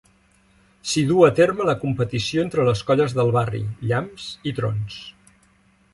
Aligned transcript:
S'hi 0.91 1.03
duu 1.09 1.25
a 1.27 1.29
terme 1.39 1.67
la 1.69 1.75
competició 1.83 2.45
entre 2.45 2.65
les 2.71 2.83
colles 2.89 3.15
del 3.19 3.29
barri, 3.39 3.61
Llamps 3.93 4.31
i 4.53 4.59
Trons. 4.61 4.99